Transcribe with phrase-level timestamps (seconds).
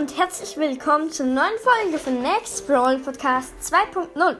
[0.00, 4.36] und herzlich willkommen zur neuen Folge von Next Brawl Podcast 2.0.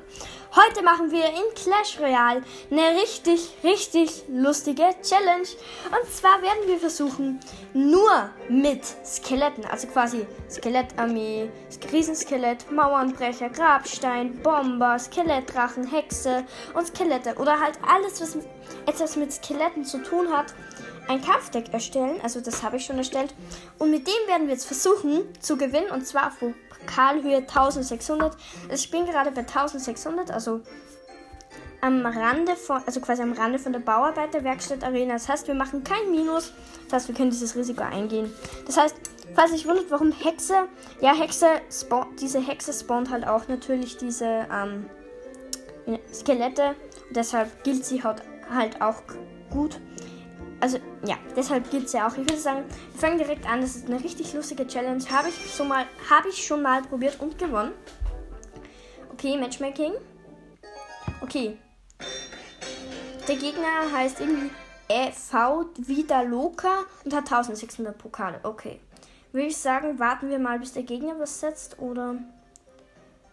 [0.56, 5.46] Heute machen wir in Clash Royale eine richtig, richtig lustige Challenge.
[5.84, 7.40] Und zwar werden wir versuchen,
[7.74, 11.50] nur mit Skeletten, also quasi Skelettarmee,
[11.92, 16.42] Riesenskelett, Mauernbrecher, Grabstein, Bomber, Skelettdrachen, Hexe
[16.72, 18.38] und Skelette oder halt alles, was
[18.86, 20.54] etwas mit Skeletten zu tun hat,
[21.10, 22.20] ein Kampfdeck erstellen.
[22.22, 23.34] Also das habe ich schon erstellt.
[23.78, 25.90] Und mit dem werden wir jetzt versuchen zu gewinnen.
[25.90, 28.36] Und zwar auf Pokalhöhe 1600.
[28.70, 30.30] Also ich bin gerade bei 1600.
[30.30, 30.60] Also
[31.80, 35.14] am Rande von, also quasi am Rande von der Bauarbeiterwerkstatt Arena.
[35.14, 36.52] Das heißt, wir machen kein Minus.
[36.84, 38.32] Das heißt, wir können dieses Risiko eingehen.
[38.66, 38.94] Das heißt,
[39.34, 40.68] falls ihr wundert, warum Hexe,
[41.00, 41.46] ja, Hexe,
[42.20, 44.86] diese Hexe spawnt halt auch natürlich diese ähm,
[46.12, 46.76] Skelette.
[47.10, 49.02] Deshalb gilt sie halt, halt auch
[49.50, 49.80] gut
[50.60, 52.12] also ja, deshalb gibt es ja auch.
[52.12, 53.60] Ich würde sagen, wir fangen direkt an.
[53.60, 55.02] Das ist eine richtig lustige Challenge.
[55.10, 57.72] Habe ich, so mal, hab ich schon mal probiert und gewonnen.
[59.12, 59.92] Okay, Matchmaking.
[61.22, 61.56] Okay.
[63.28, 64.50] Der Gegner heißt irgendwie
[64.88, 68.40] EV Vida Loca und hat 1600 Pokale.
[68.42, 68.80] Okay.
[69.32, 72.16] Würde ich sagen, warten wir mal, bis der Gegner was setzt oder.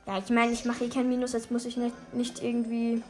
[0.06, 3.04] Ja, ich meine, ich mache hier kein Minus, jetzt muss ich nicht, nicht irgendwie.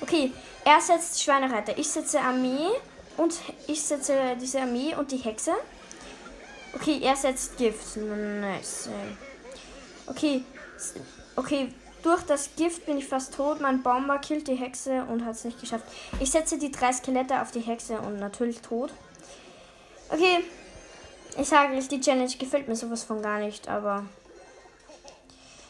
[0.00, 0.32] Okay,
[0.64, 1.78] er setzt Schweinereiter.
[1.78, 2.68] Ich setze Armee.
[3.16, 3.34] Und
[3.66, 5.52] ich setze diese Armee und die Hexe.
[6.74, 7.96] Okay, er setzt Gift.
[7.96, 8.88] Nice.
[10.06, 10.42] Okay.
[11.34, 11.72] Okay,
[12.02, 13.60] durch das Gift bin ich fast tot.
[13.60, 15.84] Mein Bomber killt die Hexe und hat es nicht geschafft.
[16.20, 18.92] Ich setze die drei Skelette auf die Hexe und natürlich tot.
[20.10, 20.44] Okay.
[21.38, 24.04] Ich sage die Challenge gefällt mir sowas von gar nicht, aber.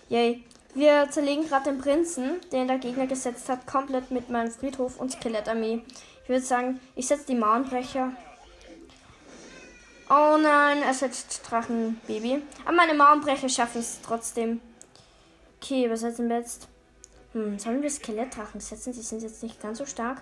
[0.08, 0.44] Yay.
[0.74, 5.10] Wir zerlegen gerade den Prinzen, den der Gegner gesetzt hat, komplett mit meinem Friedhof und
[5.10, 5.80] Skelettarmee.
[6.26, 8.10] Ich würde sagen, ich setze die Mauernbrecher.
[10.10, 12.42] Oh nein, er setzt Drachenbaby.
[12.64, 14.60] Aber meine Mauernbrecher schaffen es trotzdem.
[15.62, 16.66] Okay, was setzen wir jetzt?
[17.32, 18.92] Hm, sollen wir Skelettdrachen setzen?
[18.92, 20.20] Die sind jetzt nicht ganz so stark.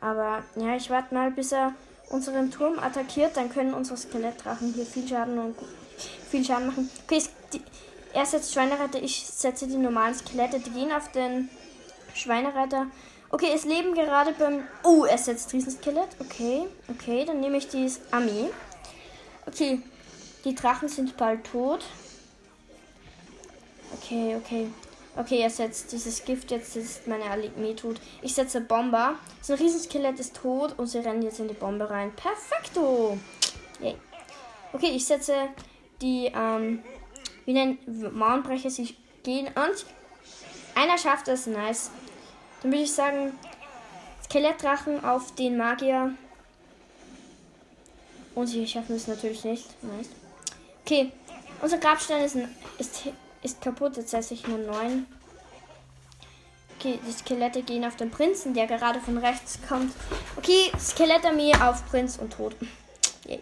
[0.00, 1.72] Aber ja, ich warte mal, bis er
[2.10, 3.36] unseren Turm attackiert.
[3.36, 5.54] Dann können unsere Skelettdrachen hier viel Schaden und
[6.28, 6.90] viel Schaden machen.
[7.04, 7.62] Okay, die,
[8.12, 10.58] er setzt Schweinereiter, ich setze die normalen Skelette.
[10.58, 11.48] Die gehen auf den
[12.12, 12.88] Schweinereiter.
[13.34, 14.62] Okay, es leben gerade beim.
[14.84, 16.06] Oh, er setzt Riesenskelett.
[16.20, 18.48] Okay, okay, dann nehme ich die Armee.
[19.44, 19.82] Okay,
[20.44, 21.84] die Drachen sind bald tot.
[23.96, 24.68] Okay, okay.
[25.16, 28.00] Okay, er setzt dieses Gift jetzt, ist meine Armee tot.
[28.22, 29.16] Ich setze Bomber.
[29.42, 32.12] So ein Riesenskelett ist tot und sie rennen jetzt in die Bombe rein.
[32.14, 33.18] Perfekto!
[33.80, 33.96] Yay.
[34.72, 35.34] Okay, ich setze
[36.00, 36.84] die, ähm,
[37.46, 37.78] wie nennen
[38.12, 39.86] Mauernbrecher sich gehen und
[40.76, 41.48] einer schafft es.
[41.48, 41.90] Nice.
[42.64, 43.38] Dann würde ich sagen,
[44.24, 46.14] Skelettdrachen auf den Magier.
[48.34, 49.66] Und sie schaffen es natürlich nicht.
[49.82, 50.08] Nice.
[50.82, 51.12] Okay,
[51.60, 52.36] unser Grabstein ist,
[52.78, 53.02] ist,
[53.42, 53.98] ist kaputt.
[53.98, 55.06] Jetzt setze ich nur 9.
[56.78, 59.94] Okay, die Skelette gehen auf den Prinzen, der gerade von rechts kommt.
[60.36, 62.56] Okay, Skelettarmee auf Prinz und tot.
[63.28, 63.40] Yeah.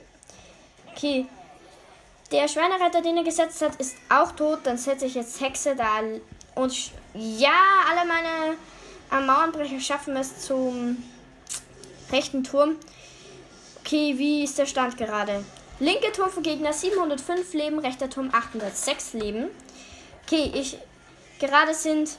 [0.91, 1.27] Okay.
[2.33, 4.61] Der Schweinereiter, den er gesetzt hat, ist auch tot.
[4.65, 6.01] Dann setze ich jetzt Hexe da.
[6.57, 7.55] Und ja,
[7.89, 8.57] alle meine
[9.13, 11.03] am Mauernbrecher schaffen es zum
[12.11, 12.77] rechten Turm.
[13.81, 15.45] Okay, wie ist der Stand gerade?
[15.81, 19.49] Linke Turm für Gegner 705 Leben, rechter Turm 806 Leben.
[20.27, 20.79] Okay, ich
[21.39, 22.17] gerade sind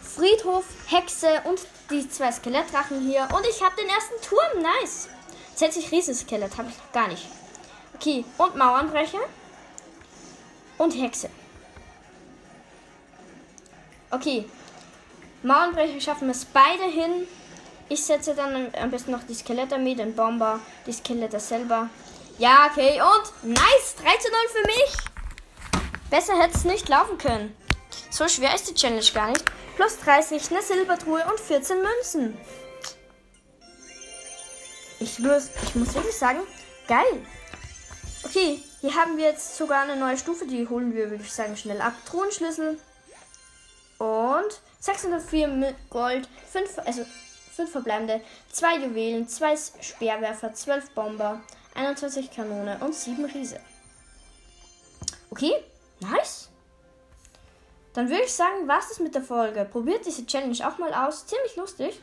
[0.00, 3.28] Friedhof, Hexe und die zwei Skelettdrachen hier.
[3.34, 4.62] Und ich habe den ersten Turm.
[4.62, 5.08] Nice.
[5.50, 7.26] Jetzt hätte ich Riesenskelett, habe ich noch gar nicht.
[7.94, 9.20] Okay, und Mauernbrecher.
[10.78, 11.28] Und Hexe.
[14.10, 14.46] Okay,
[15.44, 17.28] Mauernbrecher schaffen es beide hin.
[17.90, 21.90] Ich setze dann am besten noch die Skelettarmee, den Bomber, die Skelette selber.
[22.38, 23.00] Ja, okay.
[23.00, 23.94] Und nice.
[24.02, 24.96] 3 zu 0 für mich.
[26.08, 27.54] Besser hätte es nicht laufen können.
[28.10, 29.44] So schwer ist die Challenge gar nicht.
[29.76, 32.38] Plus 30, eine Silbertruhe und 14 Münzen.
[35.00, 36.40] Ich muss, ich muss wirklich sagen,
[36.88, 37.26] geil.
[38.24, 40.46] Okay, hier haben wir jetzt sogar eine neue Stufe.
[40.46, 41.92] Die holen wir, würde ich sagen, schnell ab.
[42.06, 42.78] Truhenschlüssel.
[44.04, 47.06] Und 604 mit Gold, 5, also
[47.56, 48.20] 5 verbleibende,
[48.52, 51.40] 2 Juwelen, 2 Speerwerfer, 12 Bomber,
[51.74, 53.60] 21 Kanone und 7 Riese.
[55.30, 55.54] Okay,
[56.00, 56.50] nice.
[57.94, 59.64] Dann würde ich sagen, was ist mit der Folge?
[59.64, 61.26] Probiert diese Challenge auch mal aus.
[61.26, 61.98] Ziemlich lustig.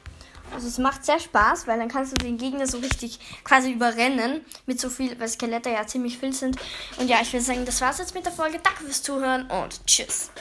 [0.56, 4.44] Also es macht sehr Spaß, weil dann kannst du den Gegner so richtig quasi überrennen.
[4.66, 6.58] Mit so viel, weil Skelette ja ziemlich viel sind.
[6.98, 8.60] Und ja, ich würde sagen, das war's jetzt mit der Folge.
[8.64, 10.32] Danke fürs Zuhören und tschüss.